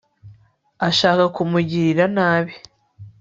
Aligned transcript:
ashaka 0.87 1.23
kumugirira 1.35 2.05
nabi 2.15 2.53